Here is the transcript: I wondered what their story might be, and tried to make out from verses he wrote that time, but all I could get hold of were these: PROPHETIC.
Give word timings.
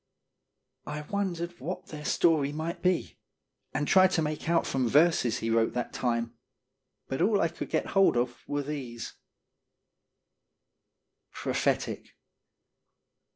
I 0.87 1.01
wondered 1.01 1.59
what 1.59 1.89
their 1.89 2.05
story 2.05 2.51
might 2.51 2.81
be, 2.81 3.19
and 3.71 3.87
tried 3.87 4.09
to 4.13 4.23
make 4.23 4.49
out 4.49 4.65
from 4.65 4.87
verses 4.87 5.37
he 5.37 5.51
wrote 5.51 5.73
that 5.73 5.93
time, 5.93 6.33
but 7.07 7.21
all 7.21 7.39
I 7.39 7.49
could 7.49 7.69
get 7.69 7.85
hold 7.93 8.17
of 8.17 8.39
were 8.47 8.63
these: 8.63 9.13
PROPHETIC. 11.33 12.15